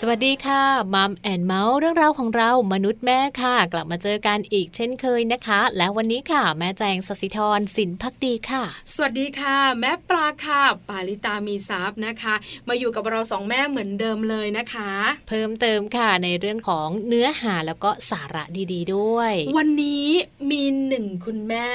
[0.00, 0.62] สวัสดีค่ะ
[0.94, 8.64] Mom and เมาท์เรื่องราวของเรามนุษย์แม่ค่ะ กลับมาเจอกันอีกเช่นเคยนะคะ แล้ววันนี้ค่ะ แม่แจงสศิธรสินภักดีค่ะ
[8.94, 12.34] สวัสดีค่ะ แม่ปลาค่ะ ปาลิตามีซับนะคะ
[12.68, 14.90] มาอยู่กับเราสองแม่เหมือนเดิมเลยนะคะ
[15.28, 20.08] เพิ่มเติมค่ะในเรื่องของเนื้อหาแล้วก็สาระดี ๆด้วย วันนี้
[20.50, 21.70] มีหนึ่งคุณแม่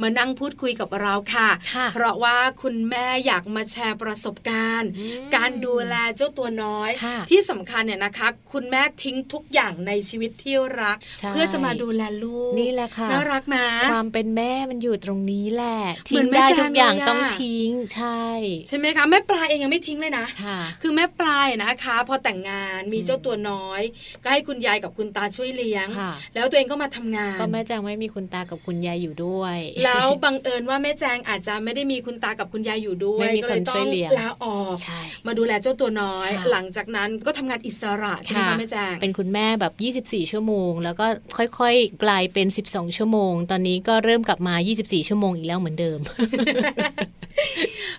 [0.00, 4.90] มานั่งพูดคุยกับเราค่ะคะเพราะว่าคุณแม่อยากมาแชร์ประสบการณ์
[5.36, 6.90] การดูแลเจ้าตัวน้อย
[7.30, 10.96] ที่สำคัญเนี่ยนะคะ คุณแม่ทิ้งทุกอย่างในชีวิตที่รัก
[11.28, 15.78] เพื่อจะมาดูแลลูกนี่แหละค่ะน่ารักนะความเป็นแม่มันอยู่ตรงนี้แหละ
[16.10, 18.22] ทิ้งได้ทุกอย่างต้องทิ้งใช่
[18.68, 23.82] ใช่ไหมคะแม่ปลาเองยังไม่ทิ้งเลยนะค่ะคือแม่ปลายนะคะ พอแต่งงานมีเจ้าตัวน้อย
[24.22, 25.86] ก็ให้คุณยายกับคุณตาช่วยเลี้ยง
[26.34, 33.86] แล้วตัวเองก็มาทำงาน ก็แม่แจงไม่มีคุณตากับคุณยายอยู่ด้วย แล้วบังเอิญว่าแม่แจงอาจจะไม่ได้มีคุณตากับคุณยายอยู่ด้วยก็เลยต้อง
[34.18, 34.76] ลาออก
[35.26, 39.72] มาดูแลเจ้าตัวน้อย หลังจากนั้นก็ทำงานอิสระใช่ไหมคะแม่แจงเป็นคุณแม่แบบ
[40.06, 45.98] 24 ชั่วโมง แล้วก็ค่อยๆ กลายเป็น 12 ชั่วโมง ตอนนี้ก็เริ่มกลับมา 24 ชั่วโมงอีกแล้วเหมือนเดิม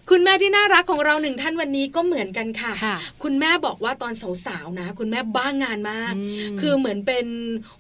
[0.10, 4.14] คุณแม่ที่น่ารักของเราหนึ่งท่านวันนี้ก็เหมือนกันค่ะคะคุณแม่บอกว่าตอน
[4.46, 6.14] สาวๆนะ คุณแม่บ้างานมาก
[6.62, 7.26] คือเหมือนเป็น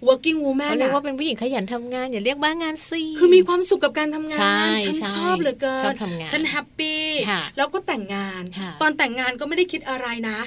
[0.07, 5.93] working woman เรียกว่าเป็นผู้หญิงขยันทำงานอย่าเรียกบ้างานสิคือมีความสุขกับการทำงานฉันชอบเหลือเกิน
[6.31, 7.03] ฉัน happy
[7.57, 8.41] แล้วก็แต่งงาน
[8.81, 10.37] ตอนแต่งงานก็ไม่ได้คิดอะไรนะ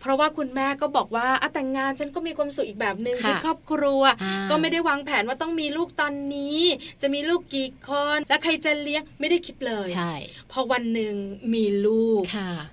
[0.00, 4.02] เพราะว่าคุณแม่ก็บอกว่าแต่งงานฉันก็มีความสุขอีกแบบหนึ่งชีวิตครอบครัว
[4.50, 6.60] ก็ไม่ได้วางแผนว่าต้องมีลูกตอนนี้
[7.02, 10.12] จะมีลูกกี่คนและใครจะเลี้ยงไม่ได้คิดเลยใช่
[10.52, 11.14] พอวันหนึ่ง
[11.54, 12.22] มีลูก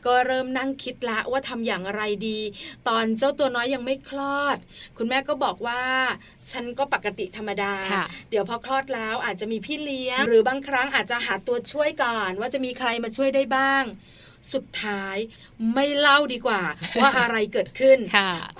[0.05, 2.39] ก็เริ่มนั่งคิดละว่าทำอย่างไรดี
[2.87, 4.57] ตอนเจ้าตัวน้อยยังไม่คลอด
[4.97, 5.81] คุณแม่ก็บอกว่า
[6.51, 7.73] ฉันก็ปกติธรรมดา
[8.29, 13.83] เดี๋ยวพอคลอดแล้วอาจจะมีพี่เลี้ยง หรือบางครั้งอาจจะหาตัวช่วยก่อน ว่าจะมีใครมาช่วยได้บ้าง
[14.53, 15.15] สุดท้าย
[15.73, 16.61] ไม่เล่าดีกว่า
[16.99, 17.97] ว่าอะไรเกิดขึ้น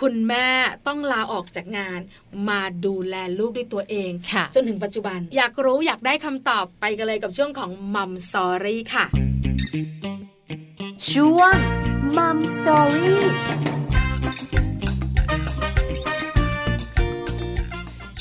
[0.01, 0.47] คุณแม่
[0.87, 1.99] ต้องลาออกจากงาน
[2.49, 4.11] มาดูแลลูกด้วยตัวเอง
[4.55, 9.05] จนถึงปัจจุบัน อยากรู้อยากได้คำตอบไปกันเลยกับช่วงของ Mom Story ค่ะ
[11.11, 11.55] ช่วง
[12.17, 13.78] Mom Story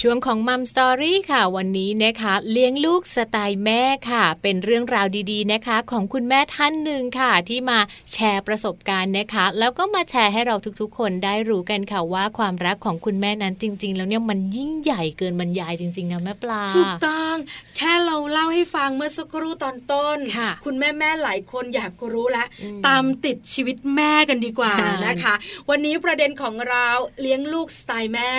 [0.02, 7.78] ช่วงของ Mom Story ค่ะ วันนี้นะคะ เลี้ยงลูกสไตล์แม่ค่ะ เป็นเรื่องราวดีๆนะคะ ของคุณแม่ท่านหนึ่งค่ะ ที่มา
[8.12, 17.36] แชร์ประสบการณ์นะคะ แล้วก็มาแชร์ให้เราทุกๆ คนได้รู้กันค่ะว่าความรักของคุณแม่นั้นจริง ๆ แล้วเนี่ยมันยิ่งใหญ่เกินบรรยายจริงๆนะแม่ปลาถูกต้อง
[17.76, 22.46] แค่เราเล่าให้ฟังเมื่อสักครู่ตอนต้นค่ะคุณแม่แม่หลายคนอยากรู้แล้ว
[22.86, 24.74] ตามติดชีวิตแม่กันดีกว่า
[25.06, 25.34] นะคะ
[25.70, 26.86] วันนี้ประเด็นของเรา
[27.20, 28.32] เลี้ยงลูกสไตล์แม่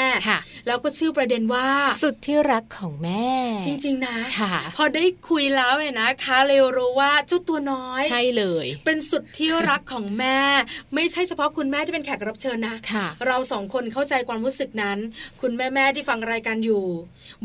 [0.67, 1.69] แล้วก็ชื่อประเด็นว่า
[2.01, 3.29] สุดที่รักของแม่
[3.65, 10.39] จริง ๆ นะค่ะ พอได้คุยแล้วเนนะคะเร็วรู้ว่าเจ้าตัวน้อย ใช่เลย เป็นสุดที่รักของแม่
[10.95, 14.97] ไม่ใช่เฉพาะคุณแม่ที่เป็นแขกรับเชิญนะค่ะ เราสองคนเข้าใจความรู้สึกนั้น
[15.41, 16.85] คุณแม่แม่ที่ฟังรายการอยู่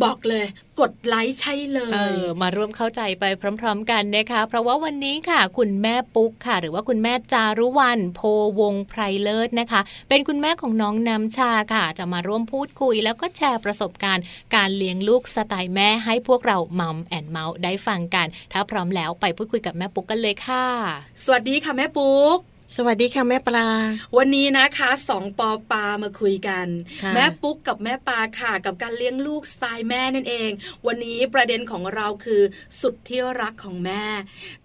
[0.03, 0.47] บอกเลย
[0.81, 3.25] กดไลค์ใช่เลยเออมาร่วมเข้าใจไป
[3.61, 8.21] พร้อม ๆ กันนะคะ เพราะว่าวันนี้ค่ะ คุณแม่ปุ๊กค่ะ หรือว่าคุณแม่จารุวรรณโพ
[8.61, 14.25] วงไพรเลิศนะคะ เป็นคุณแม่ของน้องน้ำชาค่ะ จะมาร่วมพูดคุย แล้วก็แชร์ประสบการณ์
[14.55, 20.67] การเลี้ยงลูกสไตล์แม่ให้พวกเรามัมแอนเมาส์ได้ฟังกัน ถ้าพร้อมแล้วไปพูดคุยกับแม่ปุ๊กกันเลยค่ะ
[21.25, 22.39] สวัสดีค่ะแม่ปุ๊ก
[22.77, 23.69] สวัสดีค่ะแม่ปลา
[24.17, 26.67] วันนี้นะคะสองปอปามาคุยกัน
[27.15, 30.51] แม่ปุ๊กกับแม่ปลาค่ะ กับการเลี้ยงลูกสไตล์แม่นั่นเอง
[30.87, 32.43] วันนี้ประเด็นของเราคือ
[32.81, 34.05] สุดที่รักของแม่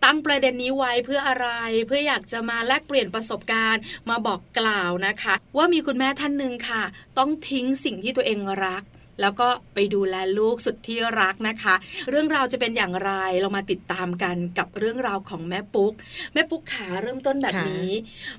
[0.04, 1.48] ตั้งประเด็นนี้ไว้เพื่ออะไร
[1.88, 6.84] เพื่ออยากจะมาแลกเปลี่ยนประสบการณ์มาบอกกล่าวนะคะ ว่ามีคุณแม่ท่านหนึ่งค่ะ
[7.18, 8.84] ต้องทิ้งสิ่งที่ตัวเองรัก
[9.22, 11.75] แล้วก็ไปดูแลลูกสุดที่รักนะคะ
[12.09, 15.94] เรื่องราวจะเป็นอย่างไรเรามาติดตามกันกับเรื่องราวของแม่ปุ๊ก
[16.34, 17.91] แม่ปุ๊กขาเริ่มต้นแบบนี้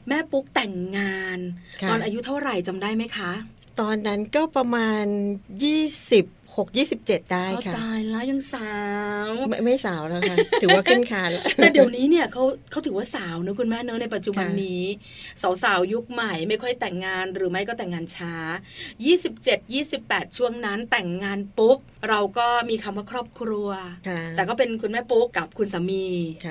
[0.08, 1.38] แม่ปุ๊กแต่งงาน
[1.88, 3.32] ตอนอายุเท่าไหร่จำได้ไหมคะ
[3.80, 5.04] ตอนนั้นก็ประมาณ
[5.62, 5.82] ยี่
[6.50, 8.70] สิบหกยี่สิบเจ็ดได้ค่ะตายแล้วยังสา
[9.28, 14.84] วไม่ไม่สาวแล้วค่ะถือว่าขึ้นคานแล้วแต่เดี๋ยวนี้เนี่ยเขาเขาถือว่าสาวนะคุณแม่เนอะในปัจจุบันนี้
[15.42, 18.34] สาวสาวยุคใหม่ไม่ค่อยแต่งงานหรือไม่ก็แต่งงานช้า
[19.10, 23.68] 27 28 ช่วงนั้นแต่งงานปุ๊บ เราก็มีคำว่าครอบครัว
[24.36, 26.06] แต่ก็เป็นคุณแม่ปุ๊กกับคุณสามี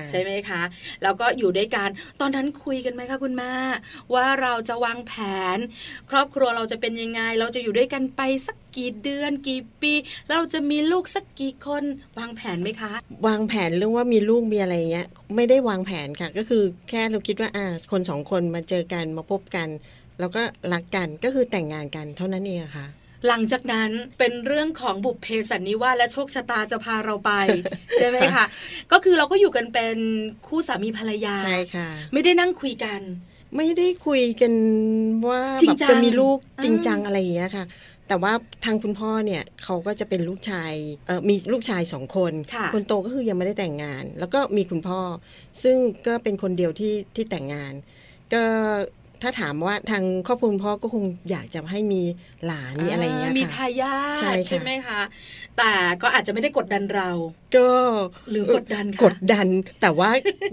[0.10, 0.62] ใช่ไหมคะ
[1.04, 1.90] แล้วก็อยู่ด้วยกัน
[2.22, 3.54] ตอนนั้นคุยกันไหมคะคุณแม่
[4.13, 5.13] ว่าเราจะวางแผ
[5.56, 5.57] น
[6.10, 9.94] ครอบครัวเราจะเป็นยังไง เราจะอยู่ด้วยกันไปสัก กี่เดือนกี่ปี
[10.30, 11.83] เราจะมีลูกสักกี่คน
[12.19, 12.94] วางแผนไหมคะ
[13.27, 19.68] วางแผนเรื่องว่ามีลูกมีอะไรเงี้ยไม่ได้วางแผนค่ะ ก็คือแค่เราคิดว่าอ่าคนสองคนมาเจอกันมาพบกัน
[20.19, 20.42] แล้วก็
[20.74, 22.88] รักกันก็คือแต่งงานกันเท่านั้นเองค่ะ
[23.27, 27.31] หลังจากนั้นเป็นเรื่องของบุพเพสันนิวาสและโชคชะตาจะพาเราไป
[28.00, 28.45] ใช่ไหมคะ
[28.92, 29.98] ก็คือเราก็อยู่กันเป็น
[30.48, 33.01] คู่สามีภรรยาใช่ค่ะ ไม่ได้นั่งคุยกัน
[33.56, 34.54] ไม่ได้คุยกัน
[35.27, 37.66] ว่าจริแบงบจังจะมีลูกอ่าจริงจังอะไรอย่างเงี้ยค่ะ
[38.09, 38.33] แต่ว่า
[38.65, 40.73] ทางคุณพ่อเนี่ยเขาก็จะเป็นลูกชาย
[41.07, 45.01] เออมีลูกชายสองคนค่ะคนโตก็คือยังไม่ได้แต่งงาน แล้วก็มีคุณพ่อ
[45.63, 45.77] ซึ่ง
[46.07, 47.73] ก็เป็นคนเดียวที่ที่แต่งงาน
[48.33, 48.44] ก็
[49.21, 52.01] ถ้าถามว่าทางครอบครัวคุณพ่อก็คงอยากจะให้มี
[52.45, 55.01] หลานมีอะไรอย่างเงี้ยมีค่ะทายาทใช่ค่ะใช่ไหมคะ
[55.57, 55.71] แต่
[56.01, 57.10] ก็อาจจะไม่ได้กดดันเรา
[57.56, 57.69] ก็
[58.31, 59.48] หรือกดดันคะกดดัน
[59.81, 60.10] แต่ว่า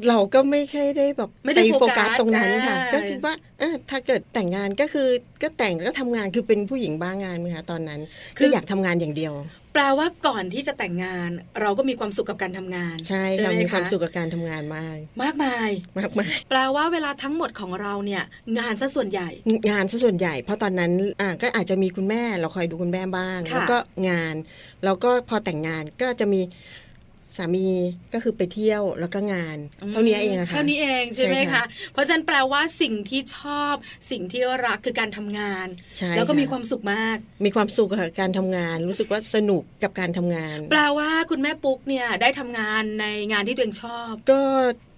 [0.08, 5.08] เราก็ไม่ค่อยได้แบบไม่ได้ปโฟกัสตรงนั้นค่ะอ่าก็คิดว่าเออถ้าเกิดแต่งงานก็คือ
[5.42, 8.00] ก็แต่งแล้วก็ทำงานคือเป็นผู้หญิงบ้างงานไหมคะตอนนั้น
[8.38, 9.34] คืออยากทำงานอย่างเดียว
[9.76, 11.30] แปลว่าก่อนที่จะแต่งงาน
[11.60, 18.22] เราก็มีความสุขกับการทำงาน ใช่ค่ะไหมีความสุขกับการทำงานมาก มากมายมากมายแปลว่าเวลาทั้งหมดของเราเนี่ย
[18.58, 19.28] งานซะส่วนใหญ่
[19.70, 23.78] งานซะส่วนใหญ่ เพราะตอนนั้นอ่าก็อาจจะมีคุณแม่เราคอยดูคุณแม่บ้างค่ะแล้วก็
[24.08, 24.34] งาน
[24.84, 26.40] แล้วก็พอแต่งงานก็จะมี
[27.36, 27.68] สามี
[28.14, 29.58] ก็คือไปเที่ยวแล้วก็งาน
[29.92, 33.74] เท่านี้เองอะค่ะเท่านี้เองใช่ไหมใช่คะค่ะเพราะฉะนั้นแปลว่าสิ่งที่ชอบ
[34.10, 35.66] สิ่งที่รักคือการทำงาน
[35.98, 44.40] ใช่แล้วก็ะมีความสุขมาก มีความสุขกับการทำงาน รู้สึกว่าสนุกกับการทำงาน แปลว่าคุณแม่ปุ๊กเนี่ยได้ทำงานในงานที่ตัวเองชอบ ก็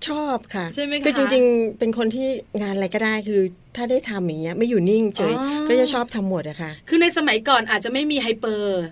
[0.08, 2.28] ชอบค่ะใช่ไหมคะคือจริง ๆ เป็นคนที่
[2.62, 3.42] งานอะไรก็ได้คือ
[3.76, 8.82] ถ้าได้ทำอย่างเงี้ยไม่อยู่นิ่งเฉยอ๋อก็จะชอบทำหมดอะค่ะคือในสมัยก่อนอาจจะไม่มี hyper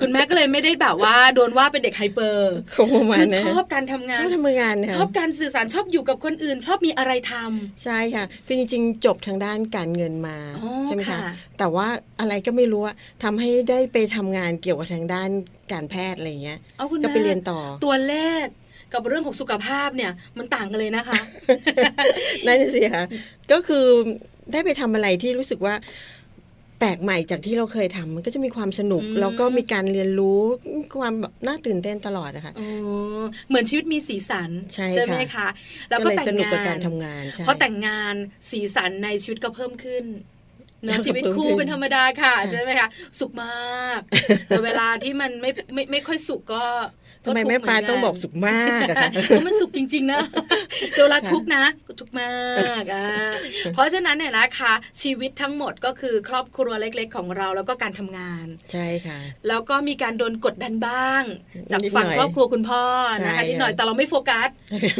[0.00, 11.18] คุณแม่ก็เลยไม่ได้แบบว่าโดนว่าเป็นเด็ก hyper คงประมาณคือนั้นชอบการทำงานชอบทำงานค่ะชอบการสื่อสารชอบอยู่กับคนอื่น ชอบมีอะไรทำใช่ค่ะคือจริง ๆ จบทางด้านการเงินมาอ๋อใช่ไหมคะค่ะ
[11.58, 11.88] แต่ว่า
[12.20, 15.30] อะไรก็ไม่รู้อะทำให้ได้ไปทำงานเกี่ยวกับทางด้าน
[15.72, 18.14] การแพทย์อะไรอย่างเงี้ยเอาคุณก็แม่ไปเรียนต่อตัวเล
[18.44, 18.46] ข
[18.92, 21.20] กับเรื่องของสุขภาพเนี่ยมันต่างกันเลยนะคะ
[22.46, 23.04] นั่นสิค่ะ
[23.52, 23.86] ก็คือ
[24.52, 25.74] ได้ไปทำอะไรที่รู้สึกว่า
[26.78, 30.40] แปลกใหม่จากที่เราเคยทำมันก็จะมีความสนุกอืมแล้วก็มีการเรียนรู้
[30.98, 32.68] ความแบบน่าตื่นเต้นตลอดนะคะอ๋อ
[33.48, 35.48] เหมือนชีวิตมีสีสันใช่ไหมค่ะคะ
[35.90, 38.14] แล้วก็ก็เลยแต่งสนุกกับงาการนทำงานใช่เพราะแต่งงาน
[38.50, 40.04] สีสันในชีวิตก็เพิ่มขึ้น
[40.84, 42.88] เนอะแล้วก็ชีวิตเพิ่มคู่ขึ้นเป็นธรรมดาค่ะค่ะใช่ไหมคะ
[43.20, 44.00] สุขมาก
[44.48, 46.64] แต่เวลาที่มันไม่ไม่ไม่ค่อยสุขก็
[47.26, 50.20] ทำไมทุกข์แม่ปลาเหนนต้องบอกสุขมากอะคะเพราะมันสุขจริง ๆ นะ
[50.90, 52.32] แต่เวลาทุกข์นะก็ทุกข์มา
[52.80, 53.06] กอ่า
[53.74, 59.18] เพราะฉะนั้นเนี่ยนะคะชีวิตทั้งหมดก็คือครอบครัวเล็ก ๆ ของเราแล้วก็การทำงาน ใช่ค่ะ
[59.48, 61.22] แล้วก็มีการโดนกดดันบ้าง
[61.70, 62.82] จากนิดหน่อยฝั่งครอบครัวคุณพ่อ
[63.24, 64.48] นะคะใช่นิดหน่อยค่ะแต่เราไม่โฟกัส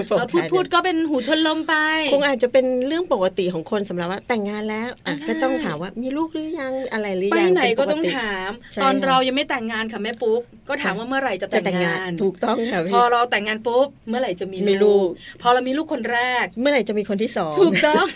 [0.06, 1.74] โฟกัเราสพูดพูดก็เป็นหูทวนลมไป
[2.12, 15.08] คงอาจจะเป็นเรื่องปกติของคนสำหรับว่าแต่งงานแล้วอะใช่ก็ต้องถามว่ามีลูกหรือยังอะไรหรือไปยังไหนก็เป็ต้องปถามใช่ตอนค่ะเรายังไม่แต่งงานค่ะแม่ปุ๊กก็ถามว่าเมื่อไหร่จะจะแต่แต่งงางงานนถูกต้องค่ะพพี่อเราแต่งงานปุ๊บเมื่อไหร่จะมีมีลูก
[15.42, 18.06] พอเรามีลูกคนแรก เมื่อไหร่จะมีคนที่สองถูกต้อง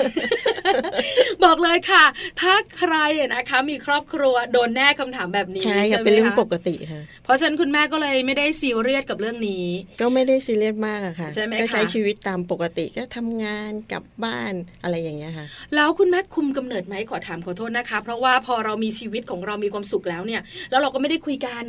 [1.45, 2.05] บอกเลยค่ะ
[2.41, 2.95] ถ้าใคร
[3.35, 9.65] นะคะ มีครอบครัวโดนแน่คำถามแบบนี้ใช่ค่ะไหมเป็นเรื่องคะปกติค่ะเพราะฉะนั้นคุณแม่ก็เลยไม่ได้ซีเรียสกับเรื่องนี้
[10.01, 21.65] ก็ไม่ได้ซีเรียสมากอะค่ะใช่ไหมก็ใช้คะชีวิตตามปกติก็ทำงานกลับบ้านอะไรอย่างเงี้ยค่ะ แล้วคุณแม่คุมกำเนิดไหมขอถามขอโทษนะคะ เพราะว่าพอเรามีชีวิตของเรามีความสุขแล้วเนี่ย แล้วเราก็ไม่ได้คุยกัน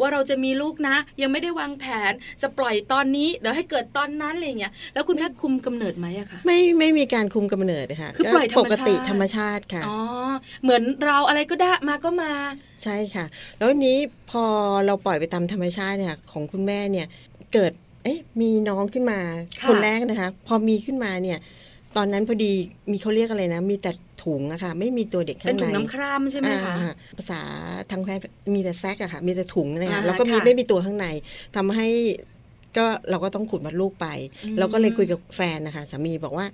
[0.00, 2.12] ว่าเราจะมีลูกนะ ยังไม่ได้วางแผน
[2.42, 9.98] จะปล่อยตอนนี้เดี๋ยวให้เกิดตอนนั้นอะไรอย่างเงี้ยแล้วคุณแม่คุมกำเนิดไหมอะคะไม่ไม่มีการคุมกำเนิดค่ะคือก็ปล่อยธรรมปกติชาติธรรมชาติค่ะอ๋อ
[10.62, 12.32] เหมือนเราอะไรก็ได้มาก็มา
[12.84, 13.24] ใช่ค่ะ
[13.56, 13.96] แล้ววันนี้
[14.30, 14.44] พอ
[14.86, 17.06] เราปล่อยไปตามธรรมชาติเนี่ยของคุณแม่เนี่ย
[17.54, 17.72] เกิด
[18.04, 19.20] เอ๊ะมีน้องขึ้นมา
[19.60, 21.38] ค่ะคนแรกนะคะ พอมีขึ้นมาเนี่ย
[21.96, 22.52] ตอนนั้นพอดี
[22.90, 23.92] มีเขาเรียกอะไรนะ มีแต่
[24.24, 27.40] ถุงอะค่ะ ไม่มีตัวเด็กข้างเป็นในถุงน้ำคร่ำใช่ไหมคะอ่าภาษา
[27.90, 28.22] ทางแพทย์
[28.54, 31.06] มีแต่แซกอะค่ะ มีแต่ถุงนะคะอ่าแล้วก็มีค่ะไม่มีตัวข้างใน
[31.56, 31.88] ทำให้
[32.76, 34.06] ก็เราก็ต้องขุดมดลูกไป
[34.44, 36.46] อืมเราก็เลยคุยกับแฟนนะคะสามีบอกว่า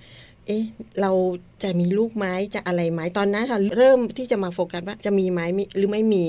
[0.46, 0.64] เอ๊ะ
[1.00, 1.12] เรา
[1.62, 6.24] จะมีลูกไหมจะอะไรไหมตอนนั้นค่ะ เริ่มที่จะมาโฟกัสว่าจะมีไหมมีหรือไม่มี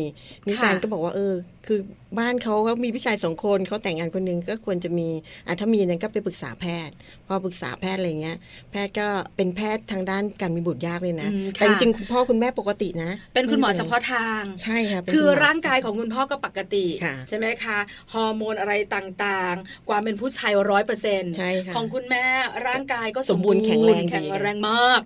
[0.46, 1.34] นี่ค่ะแฟนก็บอกว่าเออ
[1.66, 1.80] คือ
[2.20, 5.08] บ้านเขาก็มีผู้ชายสองคนเขาแต่งงานคนหนึงก็ควรจะมี
[5.48, 6.96] อะถ้ามีนั้นก็ไปปรึกษาแพทย์
[7.28, 8.38] พอปรึกษาแพทย์อะไรเงี้ย
[8.72, 17.78] แพทย์ก็เป็นแพทย์ทางด้านการมีบุตรยากเลยนะอืมแต่จค่ะริงๆคุณพ่อคุณแม่ปกตินะ เป็นคุณหมอไป็นเฉพาะทางใช่ค่ะเป็นคือณหมร่างกายของคุณพ่อก็ปกติค่ะใช่ไหมคะ
[18.14, 22.26] ฮอร์โมนอะไรต่างๆ ความเป็นผู้ชายร้อยเปอร์เซ็นต์ใช่ค่ะของคุณแม่
[22.68, 25.02] ร่างกายก็สมบูรณ์แข็งแรงดีแข็งแรงมาก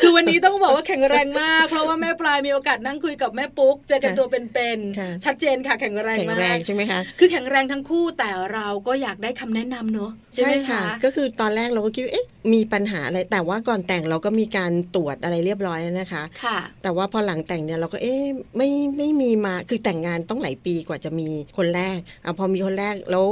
[0.00, 18.24] คือวันนี้ต้องบอกว่าแข็งแรงมาก เพราะว่าแม่ปลายมีโอกาสนั่งคุยกับแม่ปุ๊กเจอกันตัวเป็นค่ะๆชัดเจนค่ะแข็งแรงแข็งมาแรงกใช่ไหมคะคือแข็งแรงทั้งคู่แต่เราก็อยากได้คำแนะนำเนอะใช่ไหมคะก็คือตอนแรกเราก็คิดว่าเอ๊ะมีปัญหาอะไรแต่ว่าก่อนแต่งเราก็มีการตรวจอะไรเรียบร้อยแล้วนะคะค่ะ แต่ว่าพอหลังแต่งเนี่ยเราก็เอ๊ะ
[18.56, 18.68] ไม่
[18.98, 23.26] ไม่มีมาคือแต่งงานต้องหลายปีกว่าจะมีคนแรกอะพอมีคนแรกแล้ว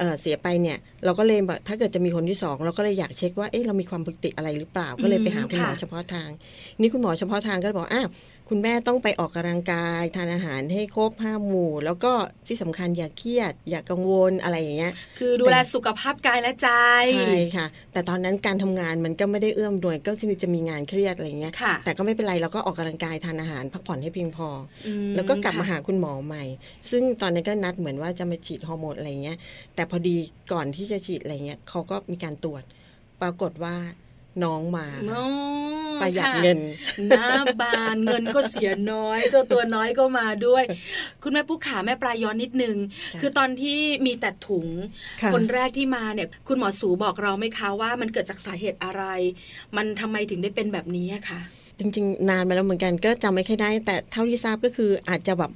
[0.00, 6.28] เอ่อเสียไปเนี่ยเราก็เลยแบบถ้าเกิดจะมีคนที่สองเราก็เลยอยากเช็คว่าเอ๊ะเรามีความผิดปกติอะไรหรือเปล่า ก็เลยไปหาคุณหมอค่ะเฉพาะทาง
[6.80, 8.08] นี่คุณหมอเฉพาะทางก็เลยบอกอ้าว
[8.48, 12.12] คุณแม่ต้องไปออกกำลังกาย ทานอาหารให้ครบห้าหมู่ แล้วก็
[12.46, 16.68] ที่สำคัญอย่าเครียด อย่ากังวลอะไรอย่างเงี้ย คือดูแลสุขภาพกายและใจ
[17.14, 24.48] ใช่ค่ะ แต่ตอนนั้นการทำงานมันก็ไม่ได้เอื้อมหน่วยก็จะมีจะมีงานเครียดอะไรเงี้ยค่ะแต่ก็ไม่เป็นไรเราก็ออกกำลังกายทานอาหารพักผ่อนให้เพียงพอ
[24.86, 26.44] อือแล้วก็กลับมาค่ะหาคุณหมอใหม่
[26.90, 29.38] ซึ่งตอนนั้นก็นัดเหมือนว่าจะมาฉีดฮอร์โมนอะไรเงี้ย
[29.74, 30.16] แต่พอดี
[30.52, 32.62] ก่อนที่จะฉีดอะไรเงี้ยเขาก็มีการตรวจ
[33.22, 33.76] ปรากฏว่า
[34.44, 35.24] น้องมาโอ้
[36.00, 36.58] ประหยัดค่ะเงิน
[37.08, 37.30] หน้า
[37.60, 40.64] บานเงินก็เสียน้อย เจ้าตัวน้อยก็มาด้วย
[41.22, 42.76] คุณแม่ปุ๊กขาแม่ปลายย้อนนิดนึง
[43.14, 44.66] ค่ะคือตอนที่มีแต่ถุง
[45.22, 49.04] ค่ะคนแรกที่มาเนี่ยคุณหมอสูบอกเราไหมคะว่ามันเกิดจากสาเหตุอะไร
[49.76, 51.40] มันทำไมถึงได้เป็นแบบนี้อะคะ
[51.78, 55.52] จริงๆ นานมาแล้วเหมือนกันก็จำไม่ค่อยได้ แต่เท่าที่ทราบก็คืออาจจะแบบ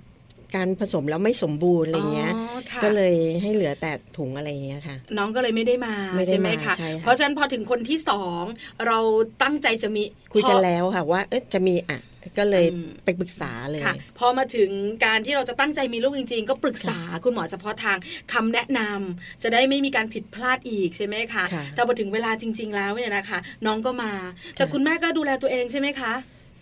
[0.54, 8.42] การผสมแล้วไม่สมบูรณ์อะไรเงี้ยอ๋อค่ะก็เลยให้เหลือแต่ถุงอะไรเงี้ยค่ะ น้องก็เลยไม่ได้มาไม่ได้ใช่ไหมมาคะใช่ค่ะเพราะฉะนั้นพอถึงคนที่สอง
[8.86, 8.98] เรา
[9.42, 12.00] ตั้งใจจะมีคุยกันพอแล้วค่ะว่าเอ๊ะจะมีอะ
[12.38, 14.70] ก็เลยอืมไปปรึกษาเลยค่ะพอมาถึง
[15.04, 17.96] การที่เราจะตั้งใจมีลูกจริง ๆ ก็ปรึกษาคุณหมอเฉพาะทาง
[18.32, 24.12] คำแนะนำจะได้ไม่มีการผิดพลาดอีกใช่ไหมคะค่ะแต่พอถึงเวลาจริง ๆ แล้วเนี่ยนะคะ น้องก็มา
[24.56, 26.12] แต่ค่ะคุณแม่ก็ดูแลตัวเองใช่ไหมคะ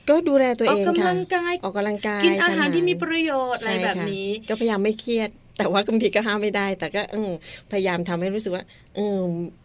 [0.09, 7.31] ก็ดูแลตัวออเอกงกำค่ะลังกายออกกำลังกายกินอาหารทที่มีประโยชน์อะไรใช่แบบค่ะนี้ ก็พยายามไม่เครียด แต่ว่าบางทีก็ห้ามไม่ได้ แต่ก็เออ
[7.71, 8.65] พยายามทำให้รู้สึกว่า
[8.97, 9.21] เออ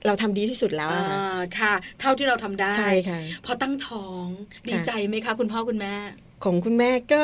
[0.05, 4.25] เราทำดีที่สุดแล้วอ่อะค่ะาค่ะ เท่าที่เราทำได้ใช่ค่ะพอตั้งท้อง
[4.69, 5.93] ดีใจไหมคะ คุณพ่อคุณแม่
[6.43, 7.23] ของคุณแม่ก็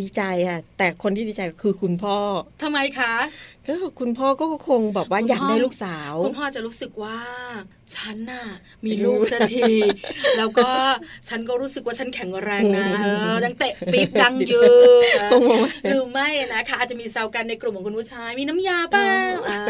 [0.00, 2.16] ดีใจค่ะแต่คนที่ดีใจคือคุณพ่อ
[2.62, 3.12] ทำไมคะ
[3.68, 7.18] ก็คุณพ่อก็คงแบบว่าคุณพ่ออยากได้ลูกสาว คุณพ่อจะรู้สึกว่า
[7.94, 8.46] ฉันน่ะ
[8.86, 9.72] มีลูกสักที
[10.38, 10.70] แล้วก็
[11.28, 14.64] ฉันก็รู้สึกว่าฉันแข็งแรงนะเออยังเตะปี๊บดังอยู่
[15.30, 19.10] คงบอกว่าหรือไม่นะคะอาจจะมีแซวกันในกลุ่มของคุณผู้ชาย มีน้ำยาเปล่า
[19.48, 19.60] อ่า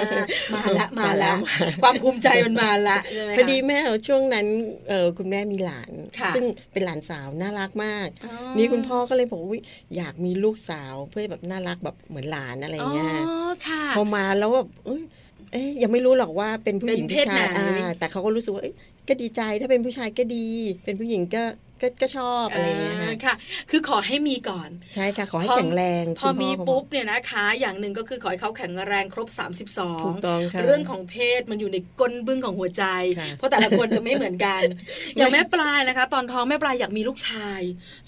[0.54, 4.46] มาละมาละมาละความภูมิใจมันมาละใช่ไหมคะพอดีแม่เราช่วงนั้น
[4.88, 9.62] เออคุณแม่มีหลานค่ะซึ่งเป็นหลานสาวน่ารักมากอ๋อนี่คุณพ่อก็เลยบอกว่าอุ๊ย
[9.96, 15.02] อยากมีลูกสาวเพื่อแบบน่ารักแบบเหมือนหลานอะไรเงี้ยอ๋อค่ะพอมาแล้วแบบเอ้ย
[15.52, 18.74] เอ๊ยยังไม่รู้หรอกว่าเป็นผู้หญิงเป็นเพผู้ศชายไหนอ่าแต่เขาก็รู้สึกว่าเอ้ย
[19.08, 20.46] ก็ดีใจถ้าเป็นผู้ชายก็ดี
[20.84, 21.42] เป็นผู้หญิงก็
[21.80, 23.34] ก็ก็ชอบอะไรเงี้ยค่ะอ่าค่ะ
[23.70, 29.28] คือขอให้มีก่อน ใช่ค่ะ ขอให้พอแข็งแรง พอคุณมีเขาปุ๊บเนี่ยนะคะ อย่างหนึ่งก็คือขอให้เขาแข็งแรงครบ
[29.70, 32.84] 32ถูกต้องค่ะเรื่องของเพศมันอยู่ในก้นบึ้งของหัวใจ
[33.18, 34.60] ค่ะเพราะแต่ละคนจะไม่เหมือนกัน
[35.16, 37.60] อย่างแม่ปลายนะคะ ตอนท้องแม่ปลายอยากมีลูกชาย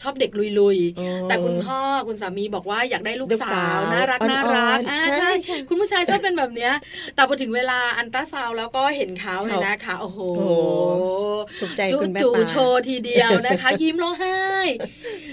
[0.02, 0.44] ชอบเด็กลุ
[0.76, 6.72] ยอ๋อๆแต่คุณพ่อคุณสามีบอกว่าอยากได้ลูกลูกสาสาววน่ารักอ่อนๆน่ารักอ่าใช่ใช่ค่ะคุณผู้ชายชอบเป็นแบบเนี้ย
[7.14, 10.50] แต่พอถึงเวลาอันตราซาวด์แล้วก็เห็นเขาเนี่ยนะคะโอ้โหโอ้โห
[11.60, 14.38] ถูกใจจูคุณแม่จูปลาโชว์ทีเดียวนะคะยิ้มร้องไห้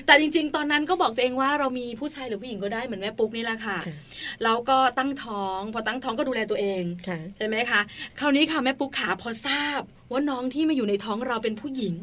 [0.05, 3.95] แต่จริง ๆ ตอนนั้นก็บอกตัวเองว่าเรามีผู้ชายหรือผู้หญิงก็ได้เหมือนแม่ปุ๊กนี่แหละค่ะค่ะ
[4.43, 7.81] แล้วก็ตั้งท้องพอตั้งท้องก็ดูแลตัวเองค่ะใช่ไหมคะ
[8.19, 9.81] คราวนี้ค่ะแม่ปุ๊กขาพอทราบ
[10.11, 11.95] ว่าน้องที่มาอยู่ในท้องเราเป็นผู้หญิง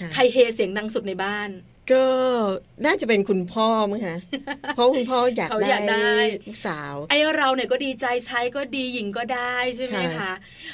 [0.00, 1.50] ค่ะใครเฮเสียงดังสุดในบ้าน
[1.90, 2.04] ก็
[2.84, 4.18] น่าจะเป็นคุณพ่อมั้งคะ
[4.74, 10.32] เพราะคุณพ่ออยากเขาอยากได้ได้ลูกสาวไอเราเนี่ยก็ดีใจใช้ก็ดีหญิงก็ได้ใช่ไหมคะค่ะ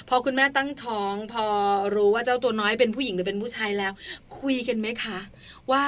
[0.09, 1.47] พอคุณแม่ตั้งท้อง พอ
[1.95, 3.93] รู้ว่าเจ้าตัวน้อยเป็นผู้หญิงหรือเป็นผู้ชายแล้ว
[4.39, 5.19] คุยกันไหมคะ
[5.73, 5.85] ว่า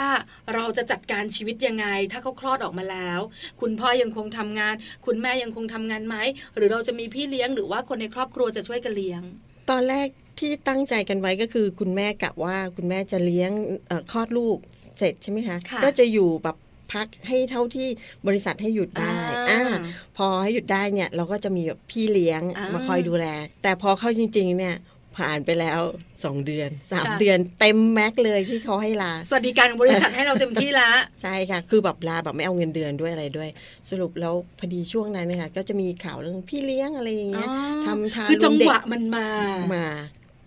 [0.54, 3.20] เราจะจัดการชีวิตยังไง ถ้าเขาคลอดออกมาแล้ว
[3.60, 4.74] คุณพ่อยังคงทำงาน
[5.06, 6.16] คุณแม่ยังคงทำงานไหม
[6.56, 9.22] หรือเราจะมีพี่เลี้ยงหรือว่าคนในครอบครัวจะช่วยกันเลี้ยง
[9.70, 10.08] ตอนแรก
[10.40, 13.50] ที่ตั้งใจกันไว้ก็คือคุณแม่กะว่าคุณแม่จะเลี้ยง
[13.86, 14.58] เอ่อคลอดลูก
[14.98, 16.56] เสร็จใช่ไหมคะค่ะก็จะอยู่แบบ
[16.92, 17.88] พักให้เท่าที่
[18.26, 19.78] บริษัทให้หยุดได้อ่าอ่า
[20.16, 23.26] พอให้หยุดได้เนี่ยเราก็จะมีแบบพี่เลี้ยงอ่ามมาคอยดูแล
[23.62, 24.76] แต่พอเข้าจริง ๆ เนี่ย
[25.18, 25.80] ผ่านไปแล้ว
[26.24, 30.90] สองเดือนสามค่ะเดือนเต็มแม็กซ์เลยที่เขาให้ลา สวัสดิการของบริษัทให้เราเต็มที่ละ
[31.22, 33.48] ใช่ค่ะ คือแบบลาแบบไม่เอาเงินเดือนด้วยอะไรด้วย
[33.90, 39.26] สรุปแล้วพอดีช่วงนั้นเนยคะก็จะมีข่าวเรื่องพี่เลี้ยงอะไรอย่างเงี้ยอ๋อทำทานคือจังเด็หกวะมันมา
[39.74, 39.86] มา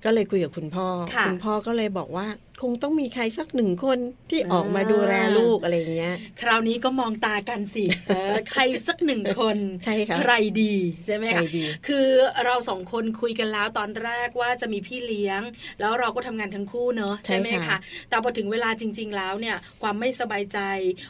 [0.06, 2.28] ก็เลยคุยกับคุณพ่อค่ะณพ่อก็เลยบอกว่า
[2.62, 10.74] คงต้องมีใครสักหนึ่งคนที่อ่าออกมาดูแลลูกอะไรอย่างเงี้ย คราวนี้ก็มองตากันสิเออใครสักหนึ่งคนใช่ค่ะใครดี
[11.06, 12.08] ใช่ไหมใครคะดีคือ
[12.46, 15.42] เราสองคนคุยกันแล้วตอนแรกว่าจะมีพี่เลี้ยง
[15.80, 17.78] แล้วเราก็ทำงานทั้งคู่เนอะใช่ไหมค่ะคะ
[18.10, 20.60] แต่พอถึงเวลาจริง ๆ แล้วเนี่ย ความไม่สบายใจ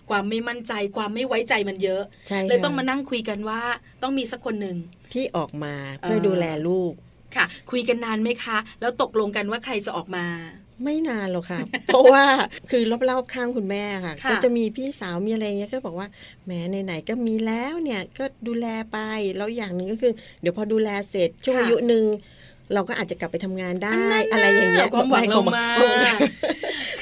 [0.10, 3.62] ความไม่มั่นใจ ความไม่ไว้ใจมันเยอะใช่เลยค่ะต้องมานั่งคุยกันว่า
[4.04, 4.78] ต้องมีสักคนหนึ่ง
[5.14, 6.94] ที่ออกมาเพื่อเออดูแลลูก
[7.36, 10.26] ค่ะ คุยกันนานไหมคะ แล้วตกลงกันว่าใครจะออกมา
[10.84, 12.26] ไม่นานหรอกค่ะ เพราะว่า
[12.72, 16.08] คือรอบๆข้างคุณแม่ค่ะค่ะ ก็จะมีพี่สาวมีอะไรเงี้ยก็บอกว่า
[16.46, 16.52] แหม
[16.86, 18.98] ไหนๆก็มีแล้วเนี่ยก็ดูแลไป
[19.38, 22.06] แล้วอย่างหนึ่งก็คือ เดี๋ยวพอดูแลเสร็จช่วงอายุหนึ่ง
[22.74, 25.68] เราก็อาจจะกลับไปทำงานได้นั่นๆอะไรอย่างเงี้ยความหวังเรามา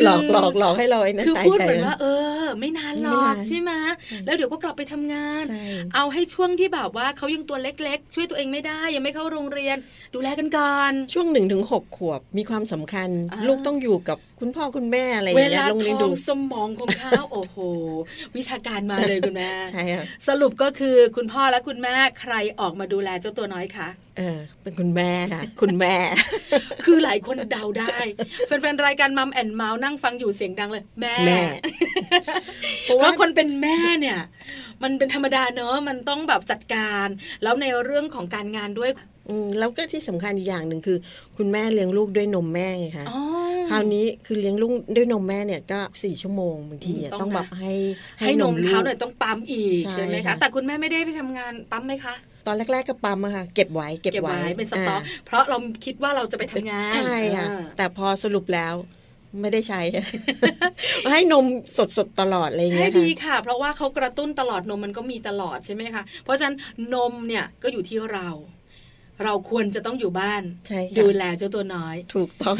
[0.03, 2.05] หลอกหลอกหลอกให้เราไอ้นั่นคือตายพูดใจเหมือนว่า เอ
[2.41, 3.71] อ ไม่นานหรอกไม่นานใช่ไหม
[4.05, 5.65] ใช่แล้วเดี๋ยวก็กลับไปทำงานใช่
[5.95, 9.77] เอาให้ช่วงที่แบบว่าเขายังตัวเล็กๆ ช่วยตัวเองไม่ได้ ยังไม่เข้าโรงเรียน
[10.15, 17.57] ดูแลกันก่อนช่วงหนึ่งถึงหกขวบมีความสำคัญอ่าลูกต้องอยู่กับคุณพ่อคุณแม่อะไรอเวย่างเงี้ลายลงทเรียนอดูงสมองของเขาโอ้โห
[18.35, 23.87] วิชาการมาเลยคุณแม่ใช่ค่ะสรุปก็คือคุณพ่อและคุณแม่ใครออกมาดูแลเจ้าตัวน้อยคะ
[24.17, 25.95] เออเป็นคุณแม่ค่ะคุณแม่
[26.85, 27.97] คือหลายคนเดาได้
[28.47, 31.43] แฟนๆรายการมัมแอนเมาส์นั่งฟังอยู่เสียงดังเลย แม่แม่
[32.83, 34.19] เพราะว่าคนเป็นแม่เนี่ย
[34.83, 37.07] มันเป็นธรรมดาเนอะมันต้องแบบจัดการ
[37.43, 38.91] แล้วในเรื่องของการงานด้วย
[39.29, 40.97] อืมแล้วก็ที่สำคัญอีกอย่างหนึ่งคือ
[41.37, 43.19] คุณแม่เลี้ยงลูกด้วยนมแม่ไงคะอ๋อ
[43.69, 47.73] คราวนี้คือเลี้ยงลูกด้วยนมแม่เนี่ยก็สี่ชั่วโมงบางทีอะอืมต้ต้อองงนะแบบให้
[48.19, 58.73] ให้นมลูเขากหน่อยต้องปั๊มอีกใช่ใช่ไหมคะค่ะแต่คุณแม่ไม่ได้ไปทำงานปั๊มไหมคะ ตอนแรก ๆก็ปั๊มอะค่ะเก็บไว้เก็บไว้เป็นสต็อกาเพราะเราคิดว่าเราจะไปทำงานใช่ค่ะอ่าแต่พอสรุปแล้ว
[59.41, 59.81] ไม่ได้ใช้
[61.11, 61.45] ให้นม
[61.97, 66.55] สดๆตลอดอะไรอย่างใช่เงี้ยดีค่ะค่ะ เพราะว่าเขากระตุ้นตลอดนมมันก็มีตลอดใช่ไหมคะเพราะฉะนั้น
[66.93, 68.29] นมเนี่ยก็อยู่ที่เรา
[69.23, 72.55] เราควรจะต้องอยู่บ้านใช่ค่ะดูแลเจ้าตัวน้อย ถูกต้อง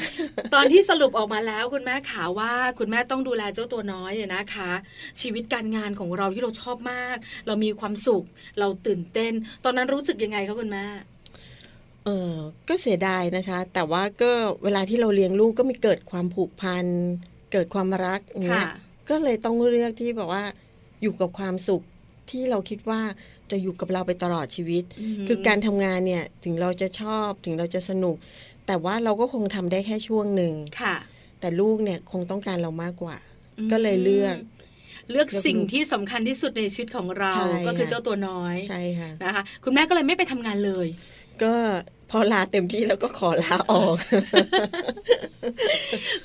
[0.54, 4.72] ตอนที่สรุปออกมาแล้วคุณแม่ขาว่าคุณแม่ต้องดูแลเจ้าตัวน้อยเนี่ยนะคะ
[5.22, 8.24] ชีวิตการงานของเราที่เราชอบมาก เรามีความสุข
[8.60, 10.86] เราตื่นเต้น ตอนนั้นรู้สึกยังไงคะคุณแม่
[12.06, 12.36] เออ
[12.70, 14.32] ก็เสียดายนะคะ แต่ว่าก็
[14.64, 16.86] เวลาที่เราเลี้ยงลูกก็มีเกิดความผูกพัน
[17.52, 18.76] เกิดความรักอย่างเงี้ยค่ะ
[19.10, 20.44] ก็เลยต้องเลือกที่แบบว่า
[21.02, 21.82] อยู่กับความสุข
[22.32, 23.02] ที่เราคิดว่า
[23.52, 24.84] จะอยู่กับเราไปตลอดชีวิต
[25.24, 28.16] มคือการทำงานเนี่ยถึงเราจะชอบถึงเราจะสนุก
[28.68, 30.96] แต่ว่าเราก็คงทำได้แค่ช่วงหนึ่งค่ะ
[31.40, 33.18] แต่ลูกเนี่ยคงต้องการเรามากกว่า
[33.60, 34.36] อืมก็เลยเลือก
[35.12, 40.88] เลือกเลือกสิ่งลูกที่สำคัญที่สุดในชีวิตของเราใช่ก็คือค่ะเจ้าตัวน้อยใช่ค่ะนะคะคุณแม่ก็เลยไม่ไปทำงานเลย
[41.44, 41.54] ก็
[42.12, 43.96] พอลาเต็มที่แล้วก็ขอลาออก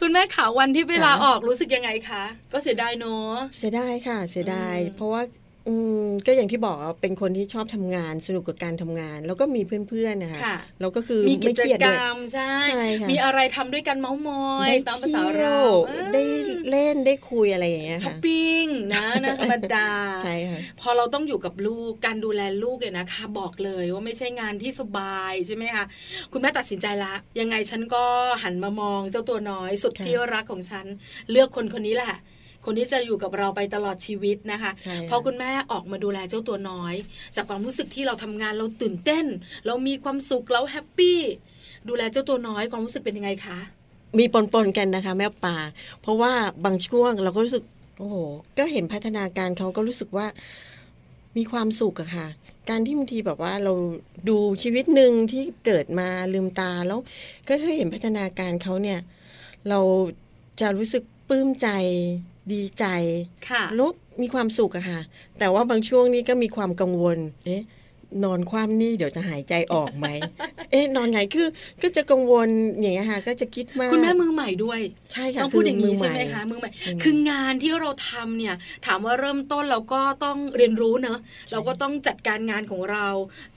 [0.00, 5.22] คุณแม่ขาวันที่เวลาค่ะออกรู้สึกยังไงคะ ก็เสียดายเนอะเสียดายค่ะ เสียดายอืมเพราะว่า
[5.68, 16.22] อืมก็อย่างที่บอกอะเป็นคนที่ชอบทำงานสนุกกับการทำงาน แล้วก็มีเพื่อนๆนะคะค่ะแล้วก็คือมีกิไม่จเครียดกรด้วยรมใช่ใช่ค่ะมีอะไรทำด้วยกันเมาส์มอยได้ตามภาเที่ษายวเราเออได้
[16.70, 19.88] เล่นได้คุยอะไรอย่างเงี้ยช้อค่ะปปิ้งนะนะธรรมดา
[20.22, 25.84] ใช่ค่ะพอเราต้องอยู่กับลูกการดูแลลูกเนี่ยนะคะบอกเลยว่าไม่ใช่งานที่สบายใช่ไหมคะ
[26.32, 28.04] คุณแม่ตัดสินใจละ ยังไงฉันก็
[28.42, 30.86] หันมามองเจ้าตัวน้อยสุดค่ะที่รักของฉัน
[31.30, 32.14] เลือกคนคนนี้แหละ
[32.66, 36.94] คนที่จะอยู่กับเราไปตลอดชีวิตนะคะใช่ค่ะพอคุณแม่ออกมาดูแลเจ้าตัวน้อย
[37.36, 39.26] จากความรู้สึกที่เราทำงานเราตื่นเต้น
[39.66, 41.18] เรามีความสุขเราแฮปปี้
[41.88, 43.58] ดูแลเจ้าตัวน้อยความรู้สึกเป็นยังไงคะ
[44.18, 45.56] มีปนๆกันนะคะ แม่ป่า
[46.00, 46.32] เพราะว่า
[46.64, 47.64] บางช่วงเราก็รู้สึก
[47.98, 48.16] โอ้โห
[48.58, 50.26] ก็เห็นพัฒนาการเขาก็รู้สึกว่า
[51.36, 52.26] มีความสุขอะค่ะ
[52.70, 53.72] การที่บางทีแบบว่าเรา
[54.28, 57.00] ดูชีวิตหนึ่งที่เกิดมาลืมตาแล้ว
[57.48, 59.00] ก็เคยเห็นพัฒนาการเขาเนี่ย
[59.68, 59.80] เรา
[60.60, 61.68] จะรู้สึกปลื้มใจ
[62.52, 62.84] ดีใจ
[63.50, 65.00] ค่ะแลบมีความสุขอะค่ะ
[65.38, 67.62] แต่ว่าบางช่วงนี้ก็มีความกังวล เอ๊ะ
[68.24, 70.06] นอนคว่ำนี่เดี๋ยวจะหายใจออกไหม
[70.70, 71.48] เอ๊ะนอนไงคือ
[71.82, 72.48] ก็จะกังวล
[72.80, 74.80] อย่างเงี้ยค่ะ ก็จะคิดมากคุณแม่มือใหม่ด้วย
[75.12, 78.54] ใช่ค่ะต้องพูดอย่างนี้นี้ใช่ไหมคะมือใหม่อืมคืองานที่เราทำเนี่ย
[78.86, 81.18] ถามว่าเริ่มต้นเราก็ต้องเรียนรู้เนอะ
[81.52, 83.06] เราก็ต้องจัดการงานของเรา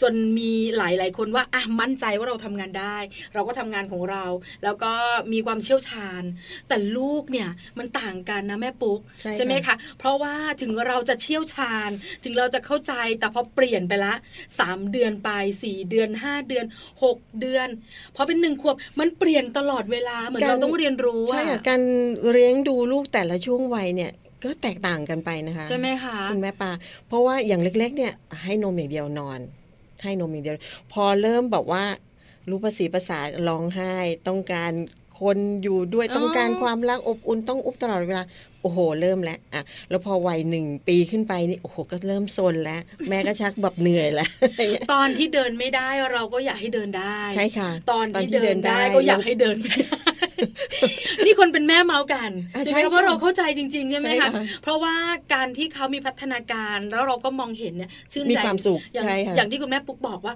[0.02, 2.98] จนมีหลายๆคนว่าอะมั่นใจว่าเราทำงานได้
[3.34, 4.26] เราก็ทำงานของเรา
[4.64, 4.92] แล้วก็
[5.34, 6.24] มีความเชี่ยวชาญ
[6.68, 9.00] แต่ลูกเนี่ยมันต่างกันนะแม่ปุ๊ก
[9.36, 11.90] ใช่ไหมคะ เพราะว่าถึงเราจะเชี่ยวชาญ
[12.24, 14.14] ถึงเราจะเข้าใจแต่พอเปลี่ยนไปละ
[14.60, 15.30] สามเดือนไป
[15.64, 16.66] สี่เดือนห้าเดือน
[17.04, 17.68] หกเดือน
[18.16, 21.82] พอเป็นหนึ่งขวบมันเปลี่ยนตลอดเวลาเหมือนเราต้องเรียนรู้ใช่อะค่ะการ
[22.32, 24.12] เลี้ยงดูลูกแต่ละช่วงวัยเนี่ย
[24.44, 26.72] ก็แตกต่างกันไปนะคะใช่ไหมคะคุณแม่ปา
[27.08, 29.40] เพราะว่าอย่างเล็ก ๆ เนี่ยให้นมอย่างเดียวนอน
[30.04, 30.56] ให้นมอย่างเดียว
[30.94, 31.84] พอเริ่มแบบว่า
[32.50, 33.94] รู้ภาษีภาษาร้องไห้
[34.28, 34.72] ต้องการ
[35.20, 38.24] คนอยู่ด้วยอ๋อต้องการความรักอบอุ่นต้องอุบตลอดเวลา
[38.62, 44.30] โอ้โห เริ่มแล้วอะแล้วพอวัยหนึ่งปีขึ้นไปนี่โอ้โหก็เริ่มซนแล้ว แม่ก็ชักแบบเหนื่อยแล้ว
[44.92, 50.00] ตอนที่เดินไม่ได้เราก็อยากให้เดินได้ ใช่ค่ะ ตอนตอนที่ที่เดินเดินได้ได้ก็อยากให้เดินไม่ได้
[51.26, 54.96] นี่คนเป็นแม่เมาส์กันอะใช่ไหมใช่คะเพราะค่ะเราเข้าใจจริงๆใช่ไหมใช่คะค่ะเพราะว่า
[55.34, 60.34] การที่เขามีพัฒนาการแล้วเราก็มองเห็นเนี่ยชื่นมีใจความสุขอย่างใช่ค่ะอย่างที่คุณแม่ปุ๊กบอกว่า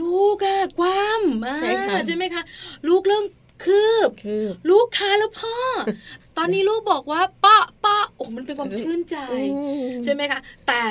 [0.00, 2.42] ลูกอะกว้ามอ่าใช่ค่ะใช่ไหมคะ
[2.88, 3.24] ลูกเริ่ม
[3.64, 5.56] คืบคือลูกคาแล้วพ่อ
[6.38, 9.16] ตอนนี้ลูกบอกว่าป้าป้าโอ้มันเป็นความชื่นใจ
[9.52, 10.84] อืมใช่ไหมคะ แต่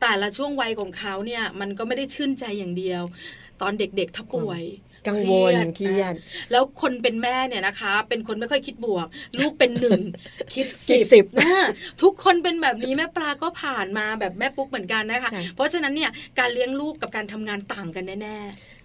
[0.00, 3.02] แต่ละช่วงวัยของเขาเนี่ยมันก็ไม่ได้ชื่นใจอย่างเดียว
[3.60, 4.64] ตอนเด็กๆถ้าป่วย
[5.08, 6.14] กังวลเครียดเครียด
[6.50, 9.06] แล้วคนเป็นแม่เนี่ยนะคะ เป็นคนไม่ค่อยคิดบวก
[9.38, 10.00] ลูกเป็นหนึ่ง
[10.54, 11.66] คิดคิสิดบสิบนะ
[12.02, 18.38] ทุกคนเป็นแบบนี้แม่ปลาก็ผ่านมาแบบแม่ปุ๊กเหมือนกันนะคะค่ะเพราะฉะนั้นเนี่ยการเลี้ยงลูกกับการทำงานต่างกันแน่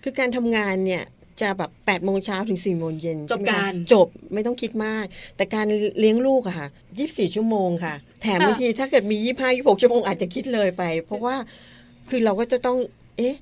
[0.04, 1.04] คือการทำงานเนี่ย
[1.42, 5.66] จะแบบ8ปดโมงเช้าถึง4ี่โมงเย็นจบใช่ไหมคะการจบไม่ต้องคิดมาก แต่การ
[6.00, 6.68] เลี้ยงลูกอะค่ะ
[7.02, 11.36] 24 ชั่วโมงค่ะ แถมค่ะบางทีถ้าเกิดมี 25 26 ชั่วโมงอาจจะคิดเลยไป เพราะว่า
[12.10, 12.78] คือเราก็จะต้อง
[13.18, 13.36] เอ๊ะ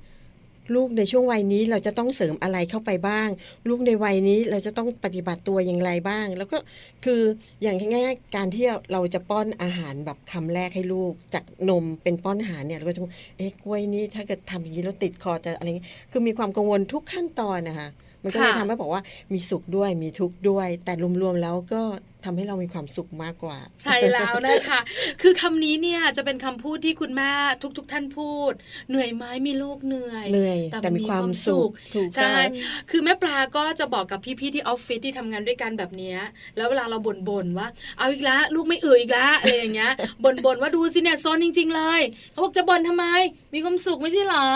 [0.74, 3.28] ลูกในช่วงวัยนี้เราจะต้องเสริมอะไรเข้าไปบ้าง
[3.68, 6.58] ลูกในวัยนี้เราจะต้องปฏิบัติตัวอย่างไรบ้าง แล้วก็
[7.04, 7.20] คือ
[7.62, 13.02] อย่างง่ายๆการที่เราจะป้อนอาหารแบบคำแรกให้ลูก จากนมเป็นป้อนอาหารเนี่ยเราก็จะ
[13.36, 17.88] เอ๊ะกล้วยนี้ถ้าเกิดทำอย่างนี้แล้วติดคอจะอะไรเงี้ยคือมีความกังวลทุกขั้นตอนนะคะ
[18.22, 21.82] มันก็เลยทำให้บอกว่ามีสุขด้วยมีทุกข์ด้วย แต่รวมๆแล้วก็
[22.24, 24.80] ทำให้เรามีความสุขมากกว่า ใช่แล้วนะคะ
[25.22, 27.32] คือคำนี้เนี่ยจะเป็นคำพูดที่คุณแม่
[27.78, 28.52] ทุกๆท่านพูด
[28.88, 36.18] เหนื่อยไหมมีลูกเหนื่อยเหนื่อยแต่มีความสุขถูกใช่ต้องคือแม่ปลาก็จะบอกกับพี่ๆที่ออฟฟิศที่ทำงานด้วยกันแบบเนี้ย
[36.56, 39.92] แล้วเวลาเราบ่นๆว่า เอาอีกแล้วลูกไม่อืออีกแล้วอะไรอย่างเงี้ย
[40.24, 42.00] บ่นๆว่าดูสิเนี่ยโซนจริง ๆ เลย
[42.32, 43.06] เขาบอกจะบ่นทำไม
[43.54, 44.46] มีความสุขไม่ใช่เหรอ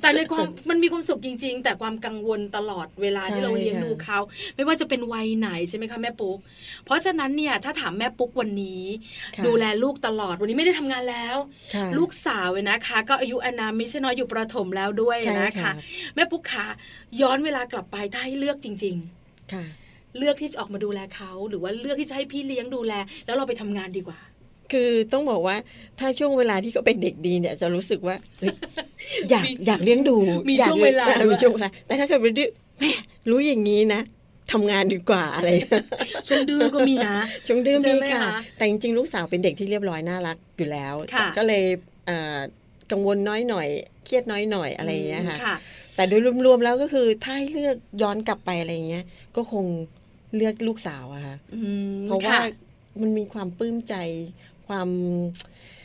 [0.00, 4.18] แต่ในความมันมีความสุขจริง ๆ แต่ความกังวลตลอดเวลาที่เราเลี้ยงดูเขา
[4.56, 6.38] ไม่ว่าจะเป็นวัยไหนใช่ไหมคะแม่ปุ๊ก
[6.90, 8.82] เพราะฉะนั้นเนี่ยถ้าถามแม่ปุ๊กวันนี้
[9.36, 11.36] ค่ะดูแลลูกตลอดวันนี้ไม่ได้ทำงานแล้ว
[11.74, 15.72] ค่ะลูกสาวเว้ยนะคะ ก็อายุอานามไม่ใช่น้อยอยู่ประถมแล้วด้วยใช่นะคะค่ะ
[16.14, 16.64] แม่ปุ๊กขา
[17.20, 18.96] ย้อนเวลากลับไปถ้าให้เลือกจริง
[19.52, 22.92] ค่ะๆเลือกที่จะออกมาดูแลเขาหรือว่าเลือกที่จะให้พี่เลี้ยงดูแล
[23.26, 24.18] แล้วเราไปทำงานดีกว่า
[24.72, 25.56] คือต้องบอกว่า
[25.98, 28.54] ถ้าช่วงเวลาที่เขาเป็นเด็กดีเนี่ยจะรู้สึกว่าเฮ้ย
[29.30, 30.16] อยากมีอยากเลี้ยงดู
[30.48, 32.50] มีอยกช่วงเวลาออด้วยมีช่วงเวลาแต่ถ้าเกิดเป็นดื้อ
[32.80, 32.90] แม่
[33.30, 34.00] รู้อย่างนี้นะ
[34.52, 35.50] ทำงานดีกว่าอะไร
[36.28, 41.64] ช่วงดื้อก็มีนะช่วงดื้อใช่มีไหมค่ะคะแต่จริงๆลูกสาวเป็นเด็กที่เรียบร้อยน่ารักอยู่แล้วค่ะก็เลย
[42.06, 42.38] เอ่อ
[42.92, 43.68] กังวลน้อยหน่อย
[44.04, 45.56] เครียดน้อยหน่อยอะไรอย่างเงี้ยค่ะค่ะ
[45.96, 49.04] แต่โดยรวมๆแล้วก็คือถ้าให้เลือกย้อนกลับไปอะไรอย่างเงี้ย
[49.36, 49.64] ก็คง
[50.36, 52.42] เลือกลูกสาวอะค่ะอืมเพราะว่าค่ะ
[53.00, 53.94] มันมีความปลื้มใจ
[54.68, 54.88] ความ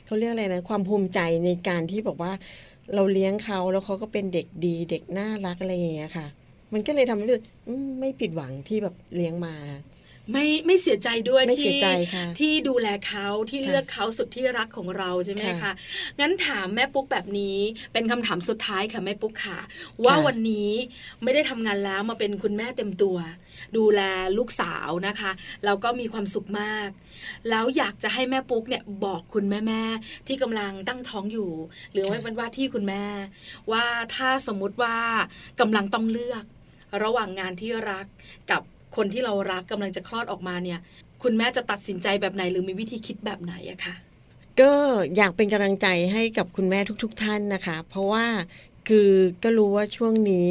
[0.05, 2.31] เขาเรียกอะไรนะ ความภูมิใจในการที่บอกว่า
[2.95, 6.27] เราเลี้ยงเขาแล้วเขาก็เป็นเด็กดี เด็กน่ารักอะไรอย่างเงี้ยค่ะ
[6.75, 9.81] มันก็เลยทำให้รู้สึกอืมไม่ผิดหวังที่แบบเลี้ยงมานะ
[10.31, 15.71] ไม่ไม่เสียใจด้วยไม่ที่เสียใจค่ะที่ดูแลเขาที่ค่ะเลือกเขาสุดที่รักของเราใช่ไหมค่ะคะ
[16.19, 17.57] งั้นถามแม่ปุ๊กแบบนี้
[17.93, 19.59] เป็นคำถามสุดท้ายค่ะแม่ปุ๊กค่ะ
[20.05, 20.71] ว่าค่ะวันนี้
[21.23, 23.17] ไม่ได้ทำงานแล้วมาเป็นคุณแม่เต็มตัว
[23.77, 24.01] ดูแล
[24.37, 25.31] ลูกสาวนะคะ
[25.65, 26.89] แล้วก็มีความสุขมาก
[27.49, 31.51] แล้วอยากจะให้แม่ปุ๊กเนี่ยบอกคุณแม่แม่ๆที่กำลังตั้งท้องอยู่
[31.91, 33.05] หรือว่าเป็นว่าที่คุณแม่
[33.71, 33.85] ว่า
[34.15, 34.97] ถ้าสมมุติว่า
[35.59, 36.43] กำลังต้องเลือก
[37.03, 38.05] ระหว่างงานที่รัก
[38.51, 38.61] กับ
[38.95, 40.79] คนที่เรารักกำลังจะคลอดออกมาเนี่ย
[41.23, 43.95] คุณแม่จะตัดสินใจแบบไหนหรือมีวิธีคิดแบบไหนอะคะ
[44.61, 44.73] ก็
[45.17, 48.25] อยากเป็นกำลังใจให้กับคุณแม่ทุก ๆ ท่านนะคะ เพราะว่า
[48.87, 49.11] คือ
[49.43, 50.49] ก็รู้ว่าช่วงนี้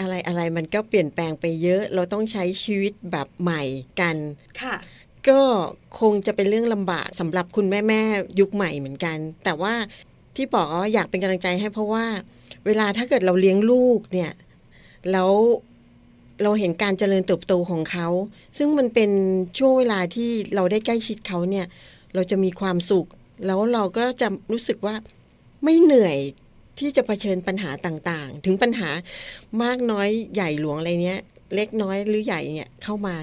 [0.00, 3.62] อะไรอะไรมันก็เปลี่ยนแปลงไปเยอะ เราต้องใช้ชีวิตแบบใหม่
[4.00, 4.16] กัน
[4.62, 4.74] ค่ะ
[5.28, 5.40] ก็
[6.00, 9.74] คงจะเป็นเรื่องลำบากสำหรับคุณแม่แม่ๆยุคใหม่เหมือนกัน แต่ว่า
[10.36, 12.04] ที่บอกว่าอยากเป็นกำลังใจให้เพราะว่า
[12.66, 14.32] เวลาถ้าเกิดเราเลี้ยงลูกเนี่ย
[15.12, 15.32] แล้ว
[16.42, 18.08] เราเห็นการเจริญเติบโตของเขา
[18.58, 19.10] ซึ่งมันเป็น
[19.58, 21.66] ช่วงเวลาที่เราได้ใกล้ชิดเขาเนี่ย
[22.14, 23.06] เราจะมีความสุข
[23.46, 24.94] แล้วเราก็จะรู้สึกว่า
[25.64, 26.18] ไม่เหนื่อย
[26.78, 28.90] ที่จะเผชิญปัญหาต่างๆ ถึงปัญหา
[29.62, 31.20] มากน้อยใหญ่หลวงอะไรเนี้ย
[31.54, 33.16] เล็กน้อยหรือใหญ่เนี่ยเข้ามา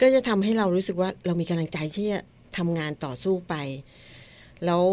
[0.00, 2.20] ก็จะทำให้เรารู้สึกว่าเรามีกำลังใจที่จะ
[2.56, 3.54] ทำงานต่อสู้ไป
[4.64, 4.84] แล้ว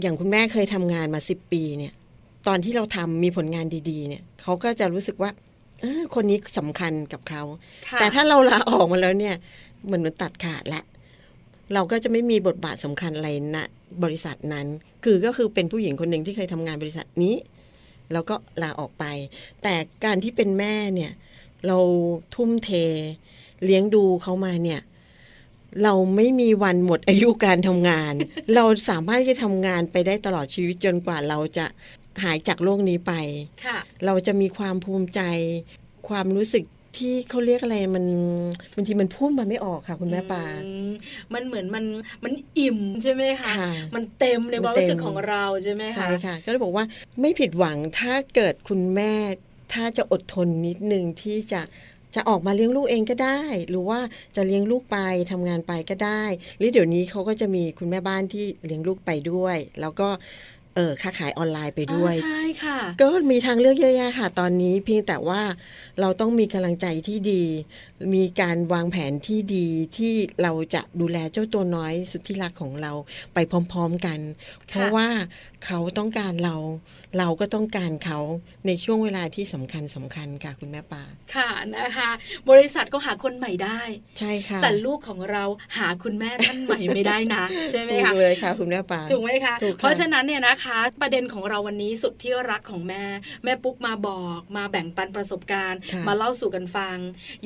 [0.00, 1.94] อย่างคุณแม่เคยทำงานมาสิบปีเนี่ย
[2.48, 5.30] ตอนที่เราทำมีผลงานดี ๆ เนี่ยเขาก็จะรู้สึกว่า
[6.14, 7.42] คนนี้สำคัญกับเขา
[7.88, 9.34] ค่ะแต่ถ้าเราลาออกมาแล้วเนี่ย
[9.84, 10.82] เหมือนมันตัดขาดละ
[11.74, 13.56] เราก็จะไม่มีบทบาทสำคัญอะไรณ
[14.02, 14.66] บริษัทนั้น
[15.04, 17.34] คือก็คือเป็นผู้หญิงคนหนึ่งที่เคยทำงานบริษัทนี้
[18.12, 19.04] แล้วก็ลาออกไป
[19.62, 21.12] แต่การที่เป็นแม่เนี่ย
[21.66, 21.78] เรา
[22.34, 22.70] ทุ่มเท
[23.64, 24.80] เลี้ยงดูเขามาเนี่ย
[25.82, 28.14] เราไม่มีวันหมดอายุการทำงาน
[28.54, 31.66] เราสามารถที่จะทำงานไปได้ตลอดชีวิตจนกว่าเราจะ
[32.22, 33.12] หายจากโลกนี้ไป
[33.66, 35.20] ค่ะเราจะมีความภูมิใจ
[36.08, 36.64] ความรู้สึก
[36.98, 38.04] ที่เขาเรียกอะไรมัน
[38.74, 40.90] บางทีมันพูดมาไม่ออกค่ะ คุณแม่ปาอืม
[41.34, 41.84] มันเหมือนมัน
[42.24, 46.84] มันอิ่มใช่ไหมคะค่ะมันเต็มในความมันเต็มรู้สึกของเราใช่ไหมคะใช่ค่ะ ก็เลยบอกว่า
[47.20, 49.12] ไม่ผิดหวังถ้าเกิดคุณแม่
[49.72, 51.62] ถ้าจะอดทนนิดนึงที่จะ
[52.14, 54.00] จะออกมาเลี้ยงลูกเองก็ได้ หรือว่า
[54.36, 54.98] จะเลี้ยงลูกไป
[55.30, 56.24] ทำงานไปก็ได้
[56.58, 60.08] หรือเดี๋ยวนี้เขาก็จะมีคุณแม่บ้านที่เลี้ยงลูกไปด้วย แล้วก็
[60.76, 65.42] เออค้าขายออนไลน์ไปด้วยอ๋อใช่ค่ะ ก็มีทางเลือกเยอะแยะค่ะ ตอนนี้เพียงแต่ว่า
[66.00, 67.42] เราต้องมีกำลังใจที่ดี
[68.14, 72.92] มีการวางแผนที่ดีที่เราจะดูแลเจ้าตัวน้อยสุดที่รักของเรา
[73.34, 74.18] ไปพร้อม ๆกัน
[74.68, 75.08] เพราะว่า
[75.66, 76.56] เขาต้องการเรา
[77.18, 78.18] เราก็ต้องการเขา
[78.66, 81.02] ในช่วงเวลาที่สำคัญสำคัญค่ะคุณแม่ปา
[81.36, 82.10] ค่ะนะคะ
[82.50, 83.80] บริษัทก็หาคนใหม่ได้
[84.18, 85.44] ใช่ค่ะ แต่ลูกของเรา
[85.78, 93.04] หาคุณแม่ท่านใหม่ไม่ได้นะใช่ไหมถูคะกเลยค่ะ คุณแม่ปาถูกไหมคะถูกค่ะเพราะฉะนั้นเนี่ยนะคะ ประเด็นของเราวันนี้สุดที่รักของแม่
[93.44, 96.96] แม่ปุ๊กมาบอกมาแบ่งปันประสบการณ์ค่ะมาเล่าสู่กันฟัง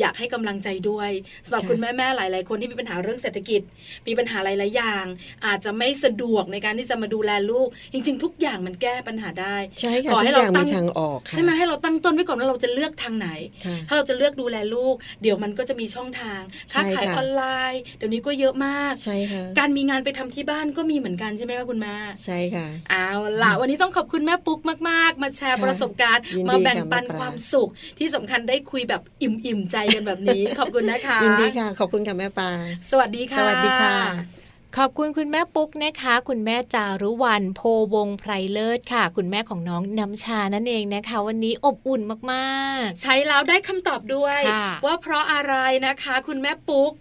[0.00, 1.10] อยากให้กำลังใจด้วย
[1.46, 3.62] สำหรับค่ะคุณแม่แม่ๆหลาย ๆ คนที่มีปัญหาเรื่องเศรษฐกิจ
[4.06, 5.04] มีปัญหาหลาย ๆ อย่าง
[5.46, 7.68] อาจจะไม่สะดวกในการที่จะมาดูแลลูก
[8.03, 13.28] จริง ๆ ทุกอย่างมันแก้ปัญหาได้ใช่ค่ะขอให้ทุกอย่างเราตั้มีงทางออกค่ะใช่ไหมให้เราตั้งต้นไว้ก่อนว่าเราจะเลือกทางไหน
[13.64, 16.40] ค่ะถ้าเราจะเลือกดูแลลูก เดี๋ยวมันก็จะมีช่องทาง
[16.72, 23.08] ค้าใช่ขายค่ะออนไลน์ เดี๋ยวนี้ก็เยอะมากใช่ค่ะการมีงานไปทำที่บ้านก็มีเหมือนกันใช่ไหมคะคุณแม่ใช่ค่ะเอา
[23.42, 32.50] ล่ะวันนี้ต้องขอบคุณแม่ปุ๊กมาก ๆ มาแชร์ค่ะประสบการณ์ยินดีมาแบ่งปันค่ะแม่ปลาความสุข ที่สำคัญได้คุยแบบอิ่มๆใจกันแบบนี้ ขอบคุณนะคะยินดีค่ะ ขอบคุณค่ะแม่ปลา
[32.90, 34.43] สวัสดีค่ะสวัสดีค่ะ
[34.78, 37.60] ขอบคุณคุณแม่ปุ๊กนะคะ คุณแม่จารุวรรณโพ
[37.94, 42.00] วงไพรเลิศค่ะ คุณแม่ของน้องน้ำชานั่นเองนะคะ วันนี้อบอุ่น
[42.32, 45.54] มากใช้แล้วได้คำตอบด้วยค่ะว่าเพราะอะไร
[45.86, 46.92] นะคะ คุณแม่ปุ๊ก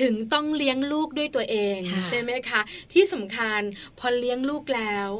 [0.00, 2.60] ถึงต้องเลี้ยงลูกด้วยตัวเองค่ะใช่ไหมคะ
[2.92, 3.60] ที่สำคัญ
[3.98, 5.10] พอเลี้ยงลูกแล้ว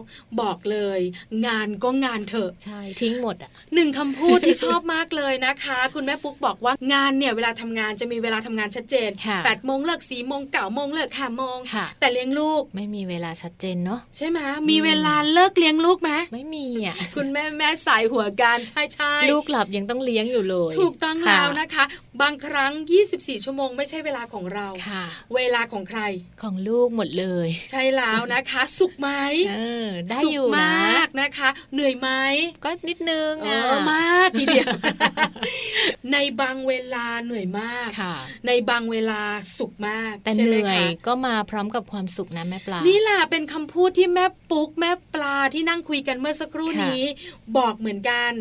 [0.40, 1.00] บอกเลย
[1.46, 14.38] งานก็งานเถอะๆใช่ทิ้งหมดอะหนึ่งคำพูดที่ชอบมากเลยนะคะ คุณแม่ปุ๊กบอกว่างานเนี่ยเวลาทำงานจะมีเวลาทำงานชัดเจนค่ะ8ปดโมงเลิกสี่โมงเก้าโมงเลิกห้าโมงค่ะแต่เลี้ยงลูกไม่มีเวลาชัดเจนเนาะใช่ไหม
[14.70, 21.84] มีเวลาเลิกเลี้ยงลูกไหมไม่มีอะคุณแม่แม่สายหัวการใช่ใช่ลูกหลับยังต้องเลี้ยงอยู่เลย ถูกต้องค่ะแล้วนะคะ
[22.22, 22.72] บางครั้ง
[23.08, 24.67] 24 ชั่วโมงไม่ใช่เวลาของเราค่ะ
[25.34, 26.00] เวลาของใคร
[26.42, 29.10] ของลูกหมดเลย ใช่แล้วนะคะ สุขไหม
[29.50, 29.54] เอ
[29.84, 32.10] อได้สุขอยู่มนะากนะคะ เหนื่อยไหม
[32.64, 34.66] ก็นิดนึงเออะอมากทีเดียว
[36.12, 38.14] ในบางเวลาเหนื่อยมากค่ะ
[38.46, 39.22] ในบางเวลา
[39.58, 47.04] สุขมากแต่ใช่เหไหมนื่อยคะก็มาพร้อมกับความสุขนะแม่ปลานี่แหละเป็นคำพูดที่แม่ปุ๊กแม่ปลาที่นั่งคุยกันเมื่อสักครู่ค่ะนี้
[47.58, 48.32] บอกเหมือนกัน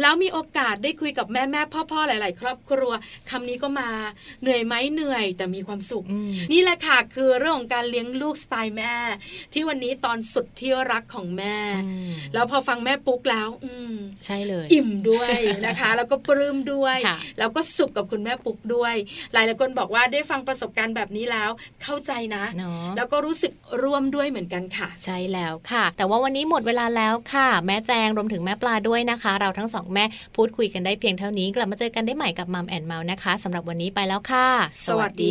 [0.00, 2.92] แล้วมีโอกาสได้คุยกับแม่แม่พ่อพ่อๆหลาย ๆ ครอบครัว
[3.30, 3.90] คำนี้ก็มา
[4.42, 8.94] เหนื่อยไหมเหนื่อย แต่มีความสุขอืมนี่แหละค่ะคือเรื่องของการเลี้ยงลูกสไตล์แม่
[9.52, 13.94] ที่วันนี้ตอนสุดที่รักของแม่อืมแล้วพอฟังแม่ปุ๊กแล้ว อืม
[14.26, 18.94] ใช่เลย อิ่มด้วยนะคะ แล้วก็ปลื้มด้วยค่ะแล้วก็สุขกับคุณแม่ปุ๊กด้วย
[19.32, 21.50] หลายหลายๆคนบอกว่าได้ฟังประสบการณ์แบบนี้แล้ว
[21.82, 30.04] เข้าใจนะเนาะแล้วก็รู้สึกร่วมด้วยเหมือนกันค่ะ ใช่แล้วค่ะ แต่ว่าวันนี้หมดเวลาแล้วค่ะ แม่แจงรวมถึงแม่ปลาด้วยนะคะ เราทั้งสองแม่
[30.36, 34.48] พูดคุยกันได้เพียงเท่านี้กลับมาเจอกันได้ใหม่กับมัมแอนเมาส์นะคะสำหรับวันนี้ไปแล้วค่ะ
[34.86, 35.30] สวัสดี